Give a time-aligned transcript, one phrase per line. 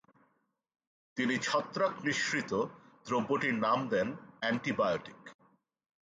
[1.17, 2.51] তিনি ছত্রাক-নিঃসৃত
[3.05, 4.07] দ্রব্যটির নাম দেন
[4.39, 5.19] অ্যান্টিবায়োটিক।